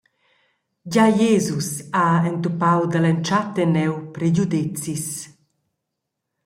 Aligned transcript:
Gia 0.91 1.05
Jesus 1.19 1.67
ha 1.95 2.07
entupau 2.31 2.81
dall’entschatta 2.91 3.59
enneu 3.65 3.93
pregiudezis. 4.15 5.07